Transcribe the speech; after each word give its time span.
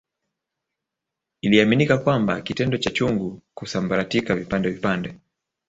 Iliaminika 1.41 1.97
kwamba 1.97 2.41
kitendo 2.41 2.77
cha 2.77 2.91
chungu 2.91 3.41
kusambaratika 3.53 4.35
vipande 4.35 4.69
vipande 4.69 5.17